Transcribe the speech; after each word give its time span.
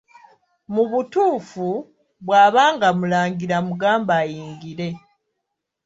Mu 0.73 0.83
butuufu, 0.91 1.67
bwaba 2.25 2.63
nga 2.75 2.89
mulangira 2.97 3.57
mugambe 3.67 4.11
ayingire. 4.21 4.87